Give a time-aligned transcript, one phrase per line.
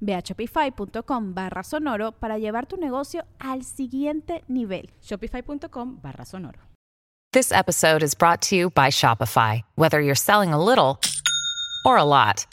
[0.00, 4.90] Ve a shopify.com barra sonoro para llevar tu negocio al siguiente nivel.
[5.02, 6.58] Shopify.com barra sonoro.
[7.32, 9.60] This episode is brought to you by Shopify.
[9.74, 10.98] Whether you're selling a little
[11.84, 12.46] or a lot,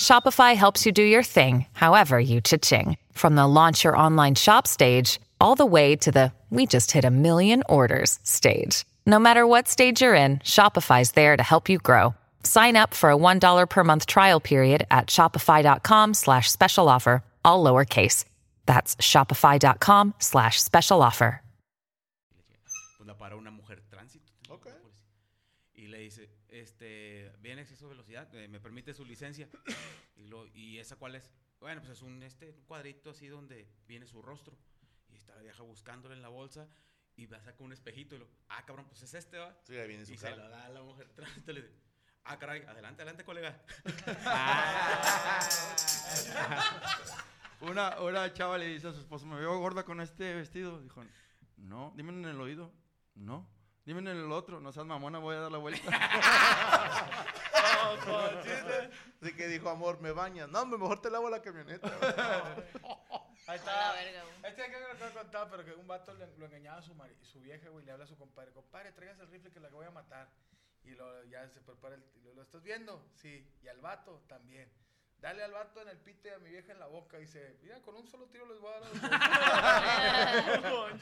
[0.00, 2.96] Shopify helps you do your thing, however you cha-ching.
[3.12, 7.04] From the launch your online shop stage, all the way to the we just hit
[7.04, 8.86] a million orders stage.
[9.04, 12.14] No matter what stage you're in, Shopify's there to help you grow.
[12.48, 17.62] Sign up for a $1 per month trial period at shopify.com slash special offer, all
[17.62, 18.24] lowercase.
[18.64, 21.42] That's shopify.com slash special offer.
[22.96, 24.32] Pues la para una mujer tránsito.
[24.48, 24.66] Ok.
[25.74, 29.46] Y le dice, este, viene exceso de velocidad, eh, me permite su licencia.
[30.16, 31.30] y, lo, ¿Y esa cuál es?
[31.60, 34.56] Bueno, pues es un, este, un cuadrito así donde viene su rostro.
[35.10, 36.66] Y está la vieja buscándole en la bolsa
[37.14, 39.54] y va a sacar un espejito y lo, ah, cabrón, pues es este, va.
[39.64, 41.74] Sí, ahí viene su y se lo da a la mujer tránsito y le dice,
[42.28, 43.56] ah, caray, adelante, adelante, colega.
[47.60, 50.80] Una, una chava le dice a su esposo, me veo gorda con este vestido.
[50.80, 51.02] Dijo,
[51.56, 52.72] no, dime en el oído.
[53.16, 53.48] No,
[53.84, 54.60] dime en el otro.
[54.60, 55.90] No seas mamona, voy a dar la vuelta.
[59.20, 60.48] Así que dijo, amor, me bañas.
[60.48, 61.88] No, mejor te lavo la camioneta.
[63.48, 64.00] Ahí está.
[64.44, 66.94] Este que lo que he contado, pero que un vato le- lo engañaba a su,
[66.94, 68.52] mari- su vieja, güey, le habla a su compadre.
[68.52, 70.28] Compadre, traigas el rifle que la voy a matar.
[70.88, 72.02] Y lo, ya se prepara el...
[72.24, 73.06] lo, ¿Lo estás viendo?
[73.14, 73.46] Sí.
[73.62, 74.70] Y al vato también.
[75.20, 77.18] Dale al vato en el pite y a mi vieja en la boca.
[77.18, 78.90] Y dice, mira, con un solo tiro les voy a dar
[79.52, 80.92] a los dos".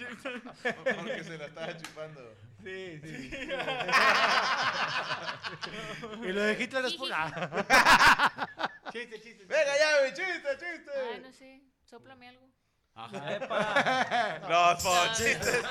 [0.96, 2.34] Porque se la estaba chupando.
[2.64, 3.30] Sí, sí.
[6.22, 7.08] y lo de Hitler es por...
[8.90, 9.44] chiste, chiste.
[9.44, 10.90] Venga ya, mi chiste, chiste.
[11.12, 11.62] Ay, no sé.
[11.84, 12.48] Sóplame algo.
[14.48, 15.62] No, po, chistes.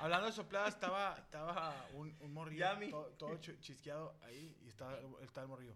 [0.00, 4.98] Hablando de soplada, estaba, estaba un, un morrillo todo, todo ch- chisqueado ahí y estaba,
[5.22, 5.74] estaba el morrillo.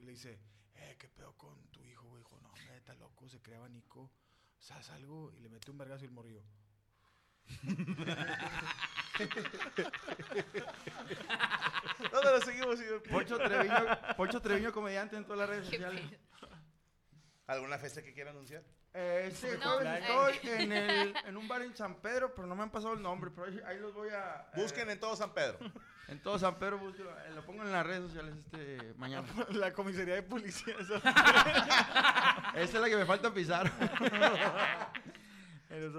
[0.00, 0.38] Y le dice,
[0.74, 2.22] eh, ¿qué pedo con tu hijo, güey?
[2.22, 4.10] Dijo, no, hombre, está loco, se crea abanico.
[4.58, 5.32] ¿Sabes algo?
[5.34, 6.42] Y le mete un vergazo y el morrillo.
[12.12, 13.02] ¿Dónde lo seguimos, señor?
[13.04, 16.00] Poncho Treviño, Poncho Treviño, comediante en todas las redes Qué sociales.
[16.02, 16.29] pedo.
[17.50, 18.62] ¿Alguna fiesta que quiera anunciar?
[18.94, 20.30] Eh, este No, jueves eh.
[20.34, 23.02] estoy en, el, en un bar en San Pedro, pero no me han pasado el
[23.02, 24.48] nombre, pero ahí, ahí los voy a...
[24.54, 25.58] eh, Busquen en todo San Pedro.
[26.08, 27.10] En todo San Pedro, búsquenlo.
[27.20, 29.26] eh, lo pongo en las redes sociales este mañana.
[29.50, 30.74] La comisaría de policía.
[32.54, 33.68] Esa es la que me falta pisar.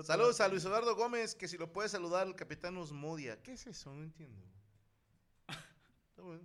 [0.03, 3.41] Saludos a Luis Eduardo Gómez, que si lo puede saludar el capitán Osmudia.
[3.41, 3.93] ¿Qué es eso?
[3.93, 4.41] No entiendo.
[6.09, 6.41] Está bueno.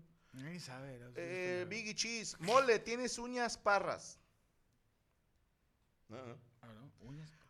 [1.17, 2.37] Eh, Biggie Cheese.
[2.41, 4.21] Mole, tienes uñas parras.
[6.09, 6.35] No, no.
[6.63, 6.69] Ah.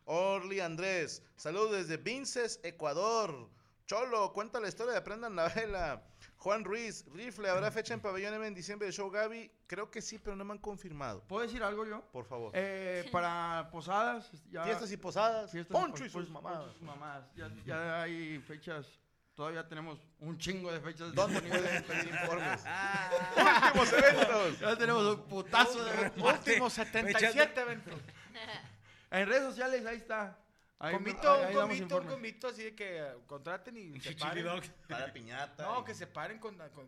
[0.05, 1.21] Orly Andrés.
[1.35, 3.49] Saludos desde Vinces, Ecuador.
[3.85, 6.03] Cholo, cuenta la historia de Aprendan la Vela.
[6.37, 9.51] Juan Ruiz, Rifle, ¿habrá fecha en Pabellón M en diciembre de Show Gaby?
[9.65, 11.21] Creo que sí, pero no me han confirmado.
[11.27, 12.01] ¿Puedo decir algo yo?
[12.11, 12.51] Por favor.
[12.53, 14.63] Eh, para posadas, ya...
[14.63, 15.51] Fiestas y posadas.
[15.51, 16.59] Fiestas Poncho y pues, sus mamadas.
[16.59, 17.25] Poncho y sus mamadas.
[17.35, 18.87] Ya, ya hay fechas.
[19.35, 21.13] Todavía tenemos un chingo de fechas.
[21.13, 21.83] ¿Dónde disponibles.
[21.83, 22.63] pueden pedir informes?
[23.63, 24.59] ¡Últimos eventos!
[24.59, 28.01] Ya tenemos un putazo de Últimos 77 eventos.
[29.11, 30.37] En redes sociales, ahí está.
[30.79, 34.11] Ahí, Convito, ahí- ahí un convito, un convito así de que eh, contraten y se
[34.15, 34.45] paren.
[34.87, 35.63] Para piñata.
[35.65, 36.87] No, y- que se paren con, con,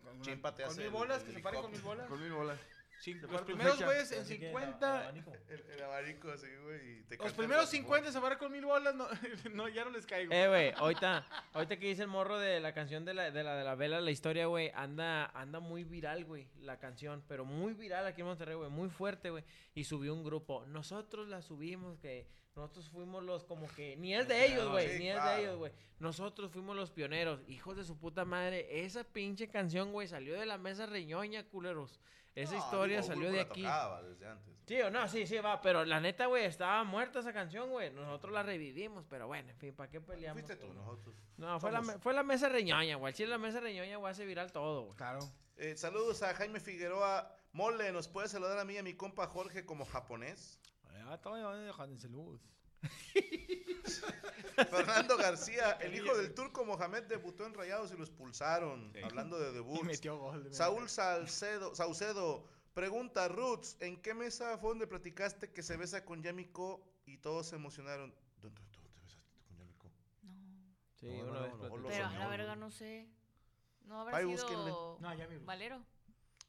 [0.68, 2.06] con mil bolas, el que se paren con mil bolas.
[2.08, 2.58] Con mil bolas.
[3.02, 5.12] Cin- los primeros güeyes en 50.
[5.48, 6.98] El, el abanico así, güey.
[6.98, 9.08] y te Los cantan primeros las 50 se paran con mil bolas, no,
[9.54, 10.32] no, ya no les caigo.
[10.32, 13.56] Eh, güey, ahorita, ahorita que dice el morro de la canción de la, de la,
[13.56, 17.72] de la vela, la historia, güey, anda, anda muy viral, güey, la canción, pero muy
[17.72, 19.44] viral aquí en Monterrey, güey, muy fuerte, güey.
[19.74, 20.66] Y subió un grupo.
[20.66, 23.96] Nosotros la subimos, que Nosotros fuimos los como que.
[23.96, 24.88] Ni es de ellos, güey.
[24.90, 25.36] Sí, ni es claro.
[25.36, 25.72] de ellos, güey.
[26.00, 27.40] Nosotros fuimos los pioneros.
[27.48, 28.84] Hijos de su puta madre.
[28.84, 32.00] Esa pinche canción, güey, salió de la mesa reñoña, culeros.
[32.42, 33.62] Esa No, historia digo, salió de aquí.
[33.62, 34.56] desde antes.
[34.66, 35.60] Sí o no, sí, sí, va.
[35.60, 37.90] Pero la neta, güey, estaba muerta esa canción, güey.
[37.92, 40.42] Nosotros la revivimos, pero bueno, en fin, ¿para qué peleamos?
[40.42, 41.14] Fuiste tú, nosotros.
[41.36, 43.12] No, fue la, fue la mesa reñoña, güey.
[43.12, 44.96] Si es la mesa reñoña, güey, hace viral todo, güey.
[44.96, 45.20] Claro.
[45.56, 47.34] Eh, saludos a Jaime Figueroa.
[47.52, 50.60] Mole, ¿nos puede saludar a mí y a mi compa Jorge como japonés?
[52.08, 52.40] Luz.
[54.70, 58.92] Fernando García, el hijo del turco Mohamed debutó en Rayados y lo expulsaron.
[58.94, 59.00] Sí.
[59.02, 59.82] Hablando de debut.
[59.82, 60.44] metió gol.
[60.44, 66.04] de Saúl Salcedo, Saucedo pregunta, Roots, ¿en qué mesa fue donde platicaste que se besa
[66.04, 68.14] con Yamiko y todos se emocionaron?
[68.40, 69.90] ¿Dónde, dónde te besaste con Yamiko?
[70.22, 70.76] No.
[70.94, 71.80] Sí, No, una no, vez no, platicamos.
[71.82, 73.08] lo Pero soñó, la verga no sé.
[73.84, 74.98] No habrá Ahí sido.
[75.44, 75.82] Valero.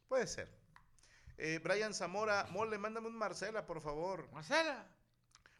[0.07, 0.47] Puede ser.
[1.37, 4.29] Eh, Brian Zamora, Mole, mándame un Marcela, por favor.
[4.31, 4.85] Marcela.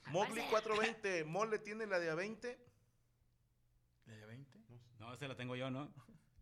[0.08, 2.60] Mowgli 420, Mole tiene la de a 20.
[4.06, 4.60] ¿De 20?
[5.00, 5.92] No, ese la tengo yo, ¿no?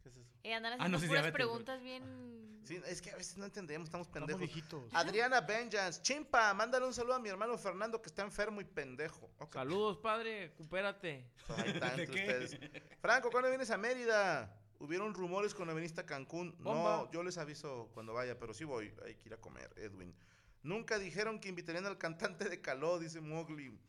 [0.02, 0.30] ¿Qué es eso?
[0.44, 2.40] Y andan Ah, haciendo no, sí, puras diabetes, preguntas bien...
[2.66, 4.48] Sí, es que a veces no entendemos, estamos pendejos.
[4.94, 9.32] Adriana Vengeance, chimpa, mándale un saludo a mi hermano Fernando que está enfermo y pendejo.
[9.52, 10.50] Saludos, padre.
[10.50, 11.26] Recupérate.
[11.58, 12.44] Ahí está ¿De entre qué?
[12.44, 12.60] ustedes.
[13.02, 14.56] Franco, ¿cuándo vienes a Mérida?
[14.78, 16.56] Hubieron rumores cuando viniste a Cancún.
[16.60, 18.94] No, yo les aviso cuando vaya, pero sí voy.
[19.04, 20.14] Hay que ir a comer, Edwin.
[20.64, 23.80] Nunca dijeron que invitarían al cantante de Caló, dice Mowgli.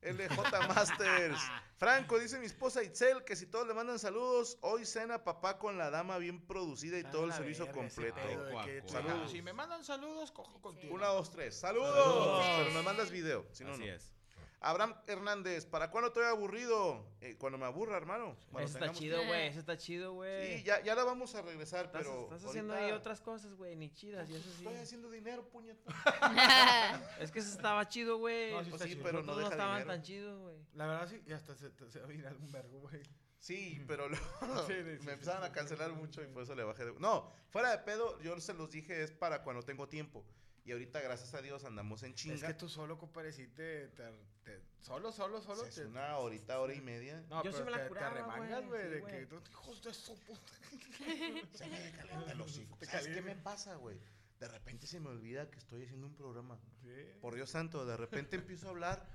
[0.00, 1.40] LJ Masters.
[1.76, 5.76] Franco, dice mi esposa Itzel que si todos le mandan saludos, hoy cena papá con
[5.76, 8.16] la dama bien producida y todo el servicio completo.
[8.64, 8.82] que.
[8.86, 9.30] Saludos.
[9.32, 10.94] Si me mandan saludos, cojo contigo.
[10.94, 11.58] Una, dos, tres.
[11.58, 11.94] ¡Saludos!
[11.94, 12.46] Saludos.
[12.58, 13.46] Pero nos mandas video.
[13.52, 13.92] Si no, Así no.
[13.92, 14.12] es.
[14.60, 17.06] Abraham Hernández, ¿para cuándo estoy aburrido?
[17.20, 18.36] Eh, cuando me aburra, hermano.
[18.58, 19.46] Ese está chido, güey.
[19.46, 20.58] Ese está chido, güey.
[20.58, 22.22] Sí, ya, ya la vamos a regresar, Estás, pero.
[22.24, 24.64] estás haciendo ahorita- ahí otras cosas, güey, ni chidas, y eso sí.
[24.64, 25.82] Estoy haciendo dinero, puñeta.
[27.20, 28.52] Es que ese estaba chido, güey.
[28.52, 29.02] No, sí Pues sí, chido.
[29.04, 29.90] pero no estaban dinero.
[29.90, 30.56] tan chidos, güey.
[30.74, 33.02] La verdad sí, y hasta se, se va a virar un vergo, güey.
[33.40, 34.26] Sí, pero luego
[34.66, 36.64] Sí, sí, sí, me empezaron sí, a cancelar sí, sí, mucho y por eso le
[36.64, 36.92] bajé de.
[36.98, 40.24] No, fuera de pedo, yo se los dije, es para cuando tengo tiempo.
[40.68, 42.34] Y ahorita, gracias a Dios, andamos en chinga.
[42.34, 44.04] Es que tú solo, compadre, sí te, te,
[44.44, 45.64] te- Solo, solo, solo.
[45.64, 47.24] Es te- una horita, hora y media.
[47.30, 49.82] No, Yo sí pero me la te, curaba, te remangas, güey, sí, de que hijos
[49.82, 50.52] de su puta.
[51.54, 52.76] Se me calienta el hocico.
[52.82, 53.98] ¿Sabes qué me pasa, güey?
[54.40, 56.60] De repente se me olvida que estoy haciendo un programa.
[56.82, 56.90] Sí.
[57.22, 59.08] Por Dios santo, de repente empiezo a hablar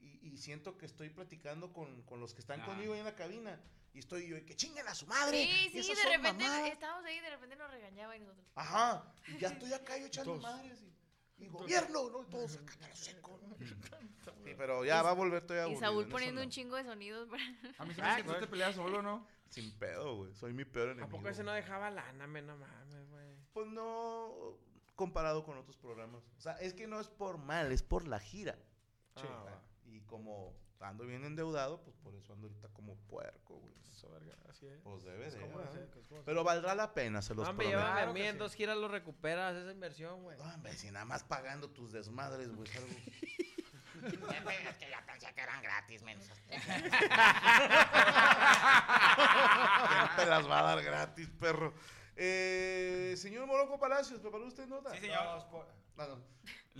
[0.00, 2.66] y, y siento que estoy platicando con, con los que están Ah.
[2.66, 3.60] conmigo ahí en la cabina.
[3.94, 5.42] Y estoy yo, y que chinguen a su madre.
[5.72, 6.70] Sí, sí, de repente mamadas".
[6.72, 8.46] estábamos ahí y de repente nos regañaba y nosotros.
[8.56, 10.82] Ajá, y ya estoy acá yo echando madres.
[10.82, 10.95] Y,
[11.38, 12.22] y gobierno, ¿no?
[12.22, 13.40] Y todos acá a lo seco.
[14.44, 16.44] Sí, pero ya va a volver todavía Y aburrido, Saúl poniendo no.
[16.44, 17.42] un chingo de sonidos para...
[17.78, 19.26] A mí se me hace que tú te peleas solo, ¿no?
[19.48, 20.34] Sin pedo, güey.
[20.34, 21.16] Soy mi peor ¿A enemigo.
[21.16, 23.36] poco ese no dejaba lana, me no mames, güey?
[23.52, 24.56] Pues no
[24.94, 26.22] comparado con otros programas.
[26.38, 28.56] O sea, es que no es por mal, es por la gira.
[29.16, 29.26] Sí.
[29.28, 33.74] Ah, Y como ando bien endeudado, pues por eso ando ahorita como puerco, güey.
[33.92, 34.78] Eso, verga, así es.
[34.82, 35.40] Pues debe Es de.
[35.40, 35.72] como ¿verdad?
[35.72, 37.82] hacer- es como Pero valdrá la pena, se los Hombre, prometo.
[37.88, 40.36] llévame a mí en dos giras lo recuperas esa inversión, güey.
[40.38, 42.88] No, hombre, si nada más pagando tus desmadres, güey, es algo.
[44.06, 44.12] Es
[44.76, 46.26] que ya pensé que eran gratis, menos.
[48.76, 51.72] Ya te las va a dar gratis, perro.
[52.14, 54.92] Eh, señor Moroco Palacios, ¿preparó usted nota?
[54.92, 55.24] Sí, señor.
[55.24, 55.44] Los,
[55.98, 56.18] ah, no.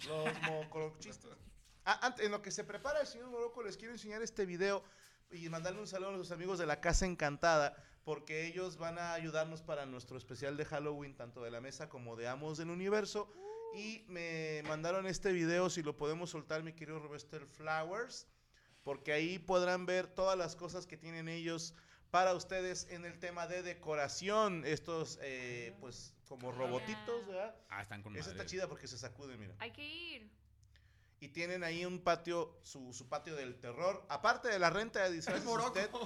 [0.07, 1.37] Los mocorochistas.
[1.89, 4.83] Ah, antes, en lo que se prepara el señor Moroco, les quiero enseñar este video
[5.31, 9.13] y mandarle un saludo a los amigos de la Casa Encantada, porque ellos van a
[9.13, 13.33] ayudarnos para nuestro especial de Halloween, tanto de la mesa como de Amos del Universo.
[13.73, 18.27] Y me mandaron este video, si lo podemos soltar, mi querido Roberto Flowers,
[18.83, 21.73] porque ahí podrán ver todas las cosas que tienen ellos
[22.11, 24.65] para ustedes en el tema de decoración.
[24.65, 27.55] Estos, eh, pues, como robotitos, ¿verdad?
[27.69, 28.41] Ah, están con Esa madre.
[28.41, 29.55] está chida porque se sacude, mira.
[29.61, 30.36] Hay que ir.
[31.27, 34.07] Y tienen ahí un patio, su, su patio del terror.
[34.09, 35.91] Aparte de la renta de disfraces, usted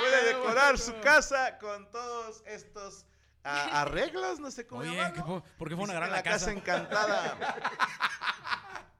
[0.00, 3.06] puede decorar su casa con todos estos
[3.44, 5.14] ah, arreglos, no sé cómo Oye, llamarlo.
[5.14, 6.50] ¿qué po- ¿por qué fueron a Visiten agarrar la casa?
[6.50, 7.38] encantada.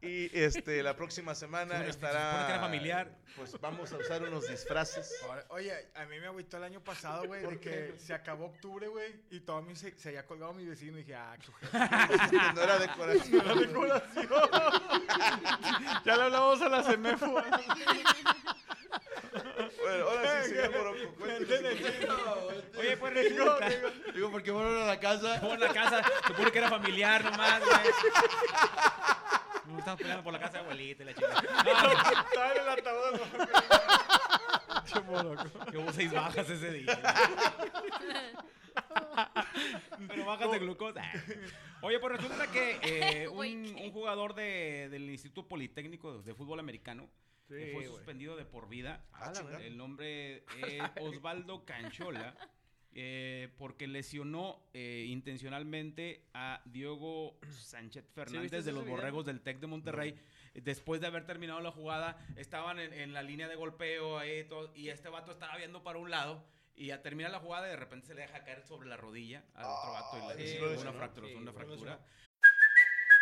[0.00, 2.30] y este, la próxima semana Se se estará.
[2.30, 3.08] supone que era familiar.
[3.36, 5.12] Pues vamos a usar unos disfraces.
[5.48, 7.70] Oye, a mí me agüitó el año pasado, güey, ¿Por de qué?
[7.70, 10.98] que se acabó octubre, güey, y todo a mí se, se había colgado mi vecino
[10.98, 11.50] y dije, ah, qué
[12.54, 13.44] no era decoración.
[13.72, 14.28] No era decoración.
[16.04, 17.26] ya le hablamos a la CEMEFO.
[19.80, 21.14] Bueno, ahora sí, señor Morocco.
[22.78, 23.68] Oye, pues resulta.
[24.14, 25.40] Digo, ¿por qué fueron a la casa?
[25.40, 27.78] Como en la casa, se supone que era familiar nomás, güey.
[29.78, 31.28] No estamos peleando por la casa de abuelita y la chica.
[31.64, 33.20] No, Estaba en el ataúd.
[35.70, 36.98] que hubo seis bajas ese día.
[40.08, 41.04] Pero bájate glucosa.
[41.82, 47.08] Oye, pues resulta que eh, un, jugador de- del Instituto Politécnico de Fútbol Americano
[47.46, 49.04] Sí, fue suspendido de por vida.
[49.12, 49.32] Ah.
[49.60, 52.34] El nombre es Osvaldo Canchola.
[52.92, 58.86] eh, porque lesionó eh, intencionalmente a Diogo Sánchez Fernández de los?
[58.86, 60.14] Borregos del Tec de Monterrey.
[60.54, 64.88] Después de haber terminado la jugada, estaban en, en la línea de golpeo todo, y
[64.88, 66.44] este vato estaba viendo para un lado.
[66.74, 69.64] Y ya termina la jugada de repente se le deja caer sobre la rodilla al
[69.64, 72.00] otro vato y le Ay, sí una fractura, Sí, una fractura.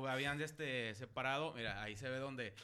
[0.00, 1.52] Lo habían este, separado.
[1.54, 2.54] Mira, ahí se ve donde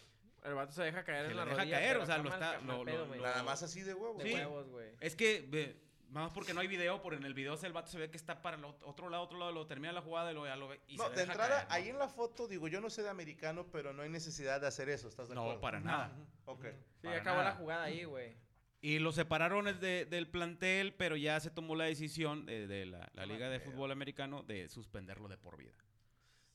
[0.44, 1.76] El vato se deja caer Se en la deja rodilla.
[1.78, 3.16] caer, o sea, lo está- lo- pedo, lo-.
[3.23, 4.18] Nada más así de huevo.
[4.18, 4.35] De Sí.
[4.35, 4.90] huevos, güey.
[5.00, 5.76] Es que, ve,
[6.11, 8.40] más porque no hay video, por en el video el vato se ve que está
[8.40, 10.68] para el ot- otro lado, otro lado, lo termina la jugada y lo, ya lo
[10.68, 10.80] ve.
[10.87, 11.75] Y No, se de deja entrada, caer, ¿no?
[11.75, 14.68] ahí en la foto, digo, yo no sé de americano, pero no hay necesidad de
[14.68, 15.61] hacer eso, ¿estás de No, acuerdo?
[15.61, 16.12] para nada.
[16.47, 16.64] Ok.
[16.64, 16.70] Sí,
[17.02, 17.50] Para acabó nada.
[17.50, 18.37] la jugada ahí, güey.
[18.80, 22.87] Y lo separaron el de- del plantel, pero ya se tomó la decisión de, de
[22.87, 25.73] la, la Liga de Fútbol Americano de suspenderlo de por vida.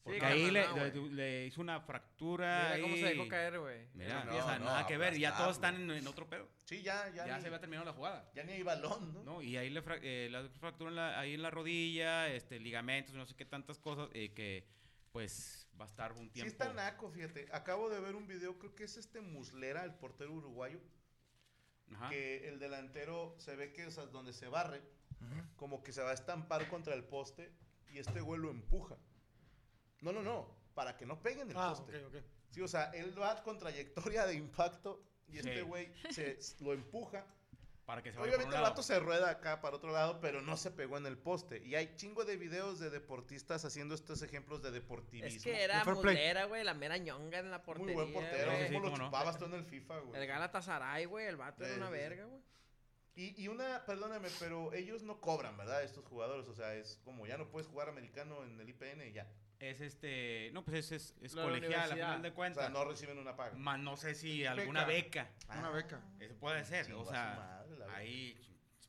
[0.04, 2.72] Porque Sí, ahí le, carnal, no, le- le hizo una fractura.
[2.76, 3.88] Mira cómo se dejó caer, güey.
[3.94, 5.18] Mira, No, o sea, no, nada que ver.
[5.18, 6.50] Ya todos están en, en otro pedo.
[6.66, 7.26] Sí, ya, ya.
[7.26, 8.30] Ya, ni, se había terminado la jugada.
[8.36, 9.24] ya ni hay balón, ¿no?
[9.24, 9.42] ¿no?
[9.42, 13.34] Y ahí le, fra- eh, en la- ahí en la rodilla, este, ligamentos, no sé
[13.36, 14.68] qué tantas cosas, eh, que
[15.14, 16.52] pues va a estar un Sí tiempo.
[16.52, 17.48] está naco, fíjate.
[17.54, 20.80] Acabo de ver un video, creo que es este Muslera, el portero uruguayo,
[21.96, 22.10] Ajá.
[22.10, 24.82] que el delantero se ve que, o sea, donde se barre,
[25.56, 27.54] como que se va a estampar contra el poste
[27.94, 28.98] y este güey lo empuja.
[30.04, 32.04] No, no, no, para que no peguen el Ah, poste.
[32.06, 32.24] ok, ok.
[32.52, 37.26] Sí, o sea, él va con trayectoria de impacto y este güey se lo empuja.
[37.86, 38.72] Para que se vaya por Obviamente un el lado.
[38.76, 41.62] vato se rueda acá para otro lado, pero no se pegó en el poste.
[41.66, 45.36] Y hay chingo de videos de deportistas haciendo estos ejemplos de deportivismo.
[45.38, 47.94] Es que era mulera, güey, la mera ñonga en la portería.
[47.96, 48.52] Muy buen portero.
[48.52, 48.68] güey.
[48.70, 49.06] Sí, ¿Cómo lo no.
[49.06, 50.22] chupabas tú en el FIFA, güey?
[50.22, 52.42] El Galatasaray, güey, el vato era una verga, güey.
[53.16, 55.84] Y, y una, perdóname, pero ellos no cobran, ¿verdad?
[55.84, 56.48] Estos jugadores.
[56.48, 59.28] O sea, es como ya no puedes jugar americano en el IPN y ya.
[59.60, 62.64] Es este, no, pues es, es, la colegial, a final de O cuentas.
[62.66, 63.56] sea, no reciben una paga.
[63.56, 65.30] Más no sé si alguna beca.
[65.58, 66.02] Una beca.
[66.20, 67.36] Eso puede ser, Chingó o sea,
[67.68, 67.96] madre, beca.
[67.96, 68.40] ahí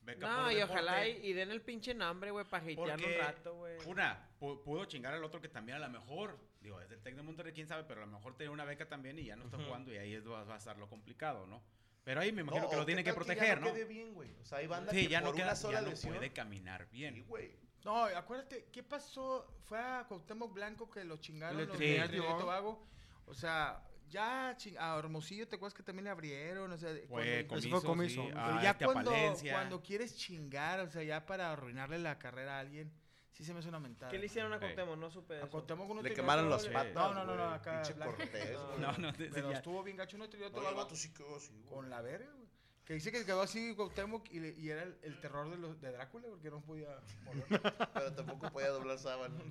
[0.02, 0.72] beca No, por y deporte.
[0.80, 3.76] ojalá y, y den el pinche nombre, güey, para hatearlo un rato, güey.
[3.86, 7.14] una, pu- pudo chingar al otro que también a lo mejor, digo, es del Tec
[7.14, 9.44] de Monterrey, quién sabe, pero a lo mejor tenía una beca también y ya no
[9.44, 11.62] está jugando y ahí es, va, va a estar lo complicado, ¿no?
[12.04, 13.72] Pero ahí me imagino No, que lo ¿qué tienen que proteger, ya ¿no?
[13.72, 14.30] quede bien, güey.
[14.40, 16.14] O sea, hay banda Sí, que ya no, por queda, una sola ya no lesión.
[16.14, 17.24] puede caminar Sí, bien.
[17.26, 17.56] güey.
[17.84, 19.46] No, acuérdate, ¿qué pasó?
[19.64, 22.08] Fue a Cuauhtémoc Blanco que lo chingaron El los de
[22.38, 22.86] Tobago.
[23.26, 26.70] O sea, ya ching- a Hermosillo, ¿te acuerdas que también le abrieron?
[26.72, 28.22] O sea, Fue cuando- comiso, fue comiso.
[28.22, 29.12] sí, Pero ya este, cuando,
[29.50, 32.92] cuando quieres chingar, o sea, ya para arruinarle la carrera a alguien,
[33.34, 34.10] sí se me hace una mentada.
[34.10, 34.58] ¿Qué le hicieron a.
[34.58, 34.96] Cuauhtémoc?
[34.96, 35.50] No supe de A eso.
[35.50, 36.94] Cuauhtémoc uno Le quemaron el- patas.
[36.94, 37.82] No, no, no, no, acá.
[37.82, 37.98] Pinche.
[38.02, 38.92] Cortés, No.
[38.92, 39.56] No, no, Pero ya.
[39.58, 41.74] estuvo bien gacho, uno tiró No, todo el vato sí quedó así, güey.
[41.74, 42.44] con la verga, güey.
[42.84, 45.80] Que dice que quedó así Cuauhtémoc y, le- y era el, el terror de, los,
[45.80, 46.88] de Drácula porque no podía.
[47.94, 49.34] Pero tampoco podía doblar sábana.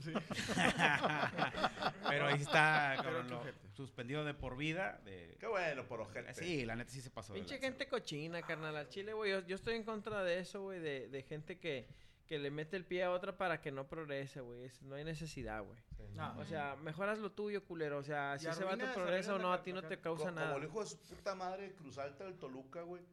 [2.08, 3.42] Pero ahí está, Pero lo-
[3.74, 5.00] suspendido de por vida.
[5.06, 5.36] De...
[5.40, 6.34] Qué bueno, por ojete.
[6.36, 7.34] Sí, la neta sí se pasó.
[7.34, 8.76] Pinche gente cochina, carnal.
[8.78, 9.32] Al chile, güey.
[9.32, 10.80] Yo, yo estoy en contra de eso, güey.
[10.80, 11.88] De, de gente que,
[12.34, 14.72] que le mete el pie a otra para que no progrese, güey.
[14.82, 15.80] No hay necesidad, güey.
[16.16, 18.00] No, O sea, mejoras lo tuyo, culero.
[18.00, 20.48] O sea, si ese vato progresa o no, a ti no te causa nada.
[20.54, 23.04] Como el hijo de su puta madre de Cruz Alta del Toluca, güey.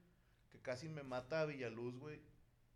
[0.48, 2.18] Que casi me mata a Villaluz, güey.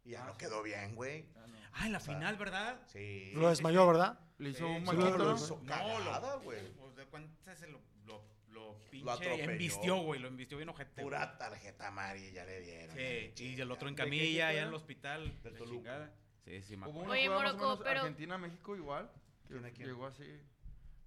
[0.05, 1.25] Y ya no quedó bien, güey.
[1.73, 2.79] Ah, en la O sea, final, ¿verdad?
[2.89, 3.33] Sí.
[3.35, 4.21] Lo desmayó, ¿verdad?
[4.37, 5.35] Le hizo Sí, un maquito, lo ¿no?
[5.37, 6.71] hizo No, cagada, güey.
[6.75, 10.21] Pues de cuenta se lo, lo, lo pinche Lo embistió, güey.
[10.21, 11.01] Lo embistió bien ojete.
[11.01, 12.95] Pura tarjeta amarilla le dieron.
[13.35, 15.43] Sí, y el otro en ¿De qué camilla, allá en el hospital.
[15.43, 16.13] Del Toluca.
[16.45, 17.01] Sí, sí, me Hubo acuerdo.
[17.05, 19.11] una Oye, jugada más o Morocco, menos pero- Argentina-México igual.
[19.47, 19.89] que ¿Quién a quién?
[19.89, 20.41] Llegó así.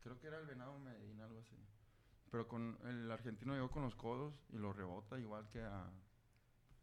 [0.02, 1.56] Creo que era el Venado Medina, algo así.
[2.32, 5.90] Pero con el argentino llegó con los codos y lo rebota igual que a...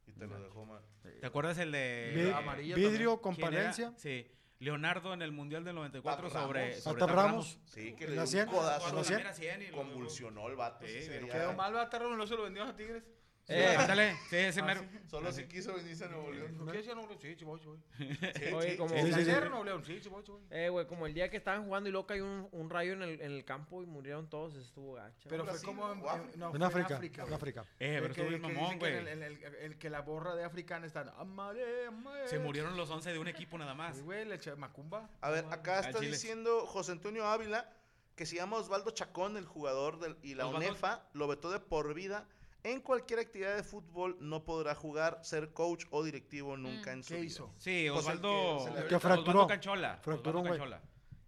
[0.06, 0.82] Y te lo dejó mal.
[1.02, 2.12] ¿Te acuerdas el de.
[2.14, 3.18] Vi- eh, amarilla Vidrio también.
[3.22, 3.56] con ¿quién era?
[3.70, 3.92] Palencia.
[3.96, 4.30] Sí.
[4.58, 6.82] Leonardo en el Mundial del 94 Tap sobre, Ramos.
[6.82, 7.58] sobre Tap Ramos.
[7.64, 8.48] Sí, que ¿En le la dio 100?
[8.48, 8.70] un codazo.
[8.74, 9.18] ¿En la Cuando la 100?
[9.18, 10.86] mera 100 y luego- Convulsionó el vato.
[10.86, 13.02] Sí, pero Quedó mal, Batarro, no se lo vendió a Tigres.
[13.46, 14.80] Eh, ándale, sí, ese Ah, mero.
[14.80, 14.98] sí.
[15.06, 16.66] Solo si quiso venirse a Nuevo León.
[16.72, 17.20] ¿Qué decía Nuevo León?
[17.20, 17.78] Sí, sí voy, sí voy.
[18.54, 19.30] Oye, sí, como- sí, ¿El sí, sí.
[19.30, 19.84] ayer Nuevo León?
[19.84, 20.40] Sí, sí voy, sí voy.
[20.50, 23.02] Eh, güey, como el día que estaban jugando y luego cayó un, un rayo en
[23.02, 25.28] el, en el campo y murieron todos, estuvo gacha.
[25.28, 26.14] Pero fue como en, África.
[26.32, 27.36] en- no, En fue África, África, en güey.
[27.36, 27.60] África.
[27.62, 28.94] Eh, pero El estuvo bien que mamón, güey.
[28.96, 31.00] El, que la borra de africana está.
[31.18, 32.26] Amaré, amaré.
[32.28, 34.00] Se murieron los 11 de un equipo nada más.
[34.02, 35.10] Güey, le eché Macumba.
[35.20, 37.70] A ver, acá está diciendo José Antonio Ávila
[38.16, 41.58] que se llama Osvaldo Chacón, el jugador del, y la Osvaldo- UNEFA lo vetó de
[41.60, 42.26] por vida.
[42.64, 47.10] En cualquier actividad de fútbol no podrá jugar, ser coach o directivo nunca en su
[47.10, 47.26] ¿Qué vida.
[47.26, 47.52] hizo?
[47.58, 48.74] Sí, Pues el Osvaldo.
[48.74, 49.20] que Que fracturó.
[49.30, 49.98] Osvaldo Canchola.
[50.02, 50.52] Fracturó, Osvaldo güey.
[50.58, 50.80] Canchola.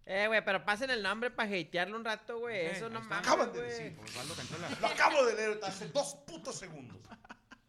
[0.07, 2.65] Eh, güey, pero pasen el nombre para hatearlo un rato, güey.
[2.67, 3.97] Eso no mames, Acaban de decir.
[4.03, 4.69] Osvaldo Canchola.
[4.81, 6.97] Lo acabo de leer hace dos putos segundos.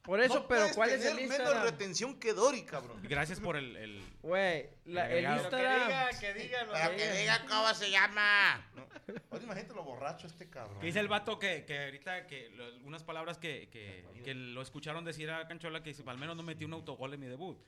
[0.09, 1.65] Por eso, No pero ¿cuál es el tener menos Instagram?
[1.65, 2.99] retención que Dori, cabrón.
[3.03, 3.77] Gracias por el.
[3.77, 5.43] el- Güey, el Agregado.
[5.43, 6.19] Instagram.
[6.19, 8.55] que diga, lo Pero que diga cómo se llama.
[8.55, 8.89] Ahora
[9.45, 10.81] imagínate lo borracho este cabrón.
[10.81, 14.63] ¿Qué dice el vato que, que ahorita, que lo- algunas palabras que, que, que lo
[14.63, 17.59] escucharon decir a Canchola que dice, al menos no metí un autogol en mi debut?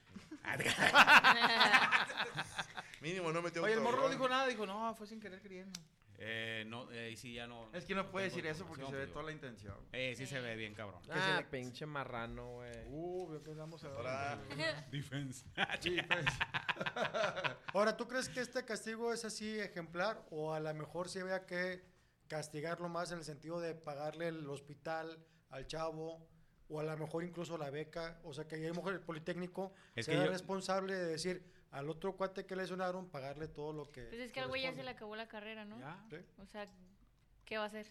[3.01, 4.19] Mínimo no metió Oye, el morro no autogol.
[4.19, 5.79] dijo nada, dijo, no, fue sin querer queriendo.
[6.23, 7.71] Eh, no, eh, sí, ya no.
[7.73, 9.75] Es que no puede decir eso porque se ve toda la intención.
[9.93, 11.01] Eh, sí se ve bien, cabrón.
[11.11, 12.73] Ah, pinche marrano, güey.
[12.89, 14.39] Uh, empezamos a Ahora,
[14.93, 15.47] Defense.
[17.73, 21.47] Ahora, ¿tú crees que este castigo es así ejemplar o a lo mejor se vea
[21.47, 21.83] que
[22.29, 26.29] castigarlo más en el sentido de pagarle el hospital al chavo
[26.69, 28.21] o a lo mejor incluso la beca?
[28.25, 31.45] O sea, que a lo mejor el Politécnico Es que sea yo- responsable de decir
[31.71, 34.03] al otro cuate que lesionaron pagarle todo lo que...
[34.05, 35.79] Pues es que al güey ya se le acabó la carrera, ¿no?
[35.79, 36.05] Ya.
[36.11, 36.17] ¿Sí?
[36.39, 36.67] O sea,
[37.45, 37.87] ¿qué va a hacer?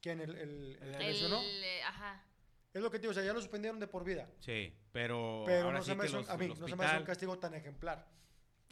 [0.00, 0.20] ¿Quién?
[0.20, 1.40] ¿El, el, el que El, lesionó?
[1.42, 2.24] eh, ajá.
[2.72, 4.28] Es lo que te digo, o sea, ya lo suspendieron de por vida.
[4.40, 6.84] Sí, pero, Pero ahora no, sí se me un- los- a mí no se me
[6.84, 8.08] hace un castigo tan ejemplar.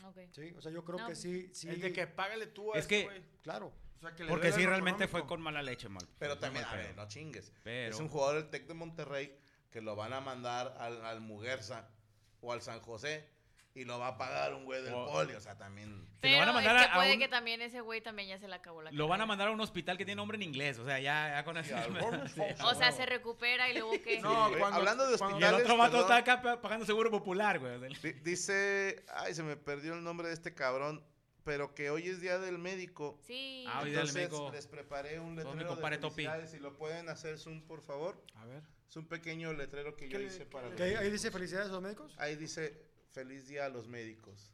[0.03, 0.19] Ok.
[0.33, 0.55] ¿sí?
[0.57, 1.69] O sea, yo creo No, que pues, sí, sí.
[1.69, 3.23] El de que págale tú a Es este que-.
[3.43, 3.73] Claro.
[3.99, 5.19] O sea, que le Porque sí, realmente económico.
[5.19, 6.09] fue con mala leche, mal.
[6.19, 7.03] Pero también, mal a ver, pedo.
[7.03, 7.53] no chingues.
[7.63, 9.37] Pero- Es un jugador del Tec de Monterrey
[9.71, 11.87] que lo van a mandar al, al Muguerza
[12.41, 13.29] o al San José
[13.75, 15.33] y lo va a pagar un güey del O- poli.
[15.35, 16.07] O sea, también.
[16.21, 17.81] Se lo van a Pero mandar es a- que a puede un- que también ese
[17.81, 20.05] güey también ya se le acabó la Lo van a mandar a un hospital que
[20.05, 21.75] tiene nombre en inglés, o sea, ya, ya con eso.
[22.65, 24.21] O sea, se recupera y luego qué.
[24.23, 25.65] No, cuando- hablando de cuando- Y el hospitales.
[25.65, 27.79] otro vato está acá pa- pagando seguro popular, güey.
[28.23, 29.05] Dice.
[29.15, 31.05] Ay, se me perdió el nombre de este cabrón.
[31.43, 33.19] Pero que hoy es día del médico.
[33.27, 33.65] Sí.
[33.67, 34.51] Ah, hoy día del Entonces médico.
[34.53, 36.51] les preparé un letrero de felicidades.
[36.51, 38.23] Si lo pueden hacer zoom, por favor.
[38.35, 38.63] A ver.
[38.87, 41.73] Es un pequeño letrero que yo ¿Qué le- hice para Que ahí dice felicidades a
[41.73, 42.15] los médicos.
[42.19, 44.53] Ahí dice feliz día a los médicos.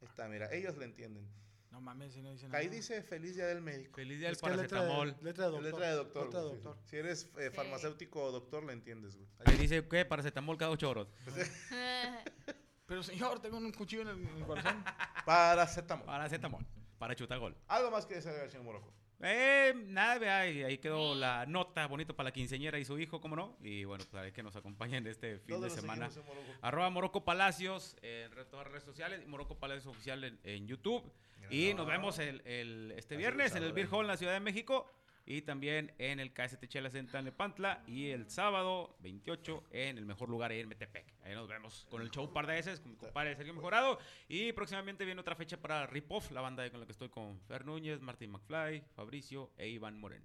[0.00, 1.26] Está, mira, ellos le entienden.
[1.70, 2.58] No mames, si no dice nada.
[2.58, 3.96] Ahí dice feliz día del médico.
[3.96, 5.16] Feliz día del es letra de, paracetamol.
[5.22, 5.62] letra de doctor.
[5.62, 6.24] letra de doctor.
[6.24, 6.76] Letra de doctor.
[6.84, 6.90] sí.
[6.90, 9.28] Si eres eh, farmacéutico o doctor, le entiendes, güey.
[9.44, 10.04] Ahí dice, ¿qué?
[10.04, 11.06] Paracetamol cada ocho horas.
[12.86, 14.82] Pero señor, tengo un cuchillo en el, en el corazón.
[15.26, 16.06] Paracetamol.
[16.06, 16.66] Paracetamol.
[16.98, 17.54] Para chutar gol.
[17.68, 18.92] Algo más que desear, señor Morocco.
[19.20, 23.20] Eh, nada, vea, ahí, ahí quedó la nota bonito para la quinceñera y su hijo,
[23.20, 23.56] ¿cómo no?
[23.60, 26.08] Y bueno, pues a ver que nos acompañen este fin ¿Dónde de semana.
[26.08, 26.32] Morocco?
[26.62, 30.68] Arroba Morocco Palacios en re- todas las redes sociales, y Morocco Palacios Oficial en, en
[30.68, 31.02] YouTube.
[31.50, 33.90] Y nos vemos el, el- este viernes es, en el Beer eh.
[33.90, 34.88] Hall en la Ciudad de México.
[35.30, 37.84] Y también en el KST Chelas en Tlalnepantla.
[37.86, 41.04] Y el sábado 28 en el mejor lugar ahí en Metepec.
[41.22, 43.98] Ahí nos vemos con el show par de veces con mi compadre Sergio Mejorado.
[44.26, 47.38] Y próximamente viene otra fecha para Rip Off, la banda con la que estoy con
[47.42, 50.24] Fer Núñez, Martín McFly, Fabricio e Iván Moreno.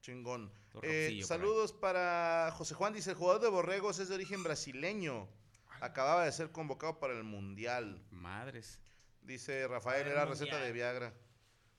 [0.00, 0.50] Chingón.
[0.82, 2.92] Eh, saludos para José Juan.
[2.92, 5.28] Dice, el jugador de Borregos es de origen brasileño.
[5.80, 8.04] Acababa de ser convocado para el Mundial.
[8.10, 8.80] Madres.
[9.22, 11.14] Dice Rafael, era receta de Viagra.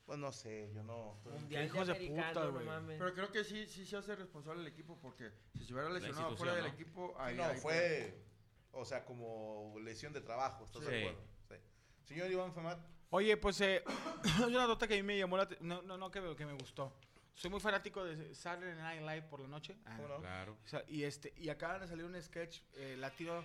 [0.06, 1.20] Pues no sé, yo no...
[1.26, 2.66] Mundial hijos de puta, no güey.
[2.66, 3.00] mames.
[3.00, 6.36] Pero creo que sí, sí se hace responsable el equipo porque si se hubiera lesionado
[6.38, 6.70] fuera del ¿no?
[6.70, 8.24] equipo, Sí, ahí, no, ahí fue,
[8.72, 10.92] o sea, como lesión de trabajo, ¿estás Sí.
[10.92, 11.22] de acuerdo?
[11.50, 11.56] Sí.
[12.04, 13.84] Señor Iván Femat, Oye, pues eh,
[14.26, 15.68] es una nota que a mí me llamó la atención.
[15.70, 16.94] No, no, no, que, me- que me gustó.
[17.34, 19.78] Soy muy fanático de Saturday Night Live por la noche.
[19.86, 20.20] Ah, ¿cómo no?
[20.22, 20.58] Claro.
[20.64, 23.44] o sea, y, este, y acaban de salir un sketch eh, latino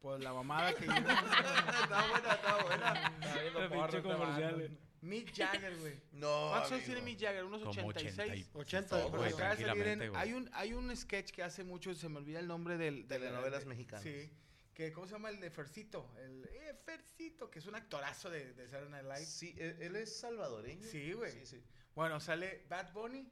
[0.00, 0.84] por la mamada que...
[0.86, 3.68] está buena, está buena.
[3.68, 4.78] Pinche comercial.
[5.00, 5.94] Mick Jagger, güey.
[6.12, 7.44] No, ¿Cuántos años tiene Mick Jagger?
[7.44, 8.50] Unos Como 86.
[8.54, 10.20] 80 No, de güey, Pues acaba de salir en- tranquilamente, güey.
[10.22, 13.06] hay, un, hay un sketch que hace mucho, se me olvida el nombre del...
[13.08, 14.02] del- Telenovelas mexicanas.
[14.02, 14.30] Sí.
[14.74, 16.14] Que, ¿Cómo se llama el de Fercito?
[16.18, 19.26] El eh, Fercito, que es un actorazo de, de Saturday Night Live.
[19.26, 20.86] Sí, él él es salvadoreño.
[20.86, 21.32] Sí, güey.
[21.32, 21.62] Sí, sí.
[21.96, 23.28] Bueno, sale Bad Bunny.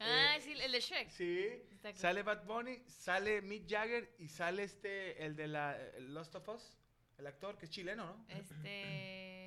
[0.00, 1.10] Ah, sí, el de Shrek.
[1.10, 1.48] Sí.
[1.94, 6.48] Sale Bad Bunny, sale Mick Jagger y sale este, el de la el Lost of
[6.48, 6.76] Us,
[7.18, 8.26] el actor que es chileno, ¿no?
[8.28, 9.43] Este.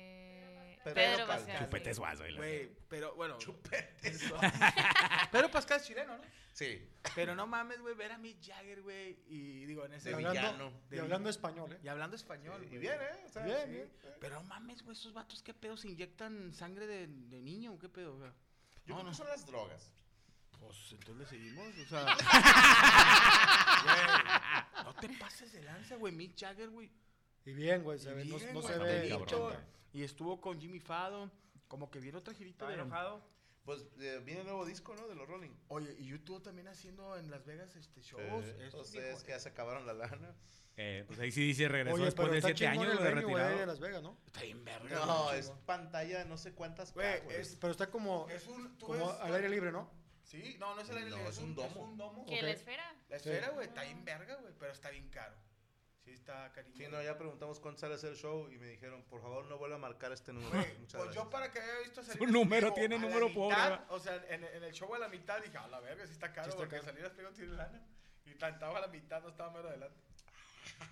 [0.84, 1.46] Pedro Pedro Pascal.
[1.46, 1.64] Pascal.
[1.66, 2.26] Chupete suazo.
[2.26, 3.38] y la- Güey, pero bueno.
[5.32, 6.22] Pedro Pascal es chileno, ¿no?
[6.52, 6.88] Sí.
[7.14, 10.40] Pero no mames, güey, ver a Mick Jagger, güey, y digo, en ese De hablando,
[10.40, 10.72] villano.
[10.90, 11.78] y hablando español, ¿eh?
[11.84, 12.78] Y hablando español, Y güey.
[12.80, 13.24] bien, ¿eh?
[13.26, 13.70] O sea, Bien, sí.
[13.70, 13.92] bien.
[14.20, 15.76] Pero no mames, güey, esos vatos, ¿qué pedo?
[15.76, 18.18] ¿Se inyectan sangre de, de niño o qué pedo?
[18.86, 19.92] Yo creo que son las drogas.
[20.58, 22.04] Pues entonces le seguimos, o sea.
[23.84, 26.12] güey, no te pases de lanza, güey.
[26.12, 26.90] Mick Jagger, güey.
[27.48, 29.08] Y bien, güey, se ve, no, Bien, no se ve.
[29.08, 29.52] papelito.
[29.94, 31.32] Y estuvo con Jimmy Fallon.
[31.66, 33.22] Como que viene otra girita ¿Estaba de enojado?
[33.64, 35.06] Pues eh, viene el nuevo disco, ¿no?
[35.08, 35.50] De los Rolling.
[35.68, 38.44] Oye, y YouTube también haciendo en Las Vegas este shows.
[38.44, 40.34] Eh, Esto, o sea, viejo, es que ya se acabaron la lana.
[40.76, 43.58] Eh, pues ahí sí dice regresó Oye, después de siete años de retirado.
[43.58, 44.16] de Las Vegas, ¿no?
[44.26, 45.04] Está bien verga.
[45.06, 48.76] No, güey, es pantalla no sé cuántas Güey, es- Pero está como, Es un.
[48.78, 49.90] tú como ves- al aire libre, ¿no?
[50.22, 51.68] Sí, no, no es el aire No, libre, es un domo.
[51.68, 52.26] Es un domo.
[52.26, 52.42] ¿Qué, Ok.
[52.42, 52.96] la esfera?
[53.08, 53.28] La Sí.
[53.30, 55.34] esfera, güey, está bien verga, güey, pero está bien caro.
[56.08, 56.74] Sí, está cariño.
[56.74, 59.58] Sí, no, ya preguntamos cuánto sale hacer el show y me dijeron, por favor, no
[59.58, 60.64] vuelva a marcar este número.
[60.90, 63.56] Pues yo para que haya visto Su Salinas número tiene a la número pobre.
[63.90, 66.32] O sea, en, en el show a la mitad dije, a la verga, sí está
[66.32, 66.86] caro, Sí está porque caro.
[66.86, 67.82] Salinas Pliego tiene lana.
[68.24, 69.98] Y tantaba a la mitad, no estaba mero adelante.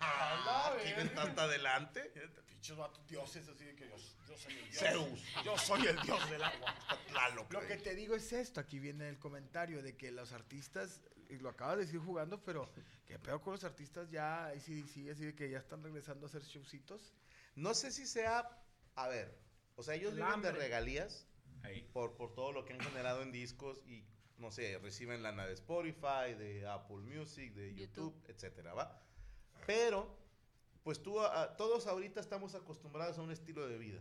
[0.00, 1.08] Ah, A la ¿Quién verga.
[1.10, 2.12] está hasta adelante?
[2.46, 3.96] Pinches vatos dioses así de que yo,
[4.28, 4.78] yo soy el dios.
[4.78, 5.44] Zeus.
[5.44, 6.74] Yo soy el dios del agua.
[7.50, 11.38] Lo que te digo es esto, aquí viene el comentario de que los artistas, y
[11.38, 12.68] lo acabas de decir jugando, pero
[13.06, 16.26] qué peor con los artistas ya, ahí sí, sí, así de que ya están regresando
[16.26, 17.12] a hacer showcitos.
[17.54, 18.48] No sé si sea,
[18.94, 19.36] a ver,
[19.76, 20.52] o sea, ellos El viven de hambre.
[20.52, 21.26] regalías
[21.62, 21.88] Ahí.
[21.92, 24.04] por, por todo lo que han generado en discos y,
[24.38, 28.30] no sé, reciben lana de Spotify, de Apple Music, de YouTube, YouTube.
[28.30, 29.00] etcétera, ¿va?
[29.66, 30.16] Pero,
[30.84, 34.00] pues tú, a- todos ahorita estamos acostumbrados a un estilo de vida,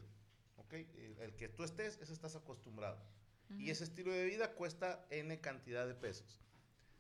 [0.58, 0.74] ¿ok?
[0.74, 3.00] El, el que tú estés, ese estás acostumbrado.
[3.48, 6.42] Y ese estilo de vida cuesta N cantidad de pesos.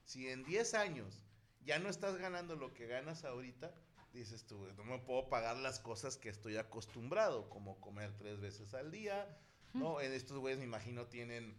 [0.05, 1.23] Si en 10 años
[1.65, 3.73] ya no estás ganando lo que ganas ahorita,
[4.13, 8.73] dices tú, no me puedo pagar las cosas que estoy acostumbrado, como comer tres veces
[8.73, 9.37] al día,
[9.73, 9.99] ¿no?
[9.99, 11.57] En estos güeyes me imagino tienen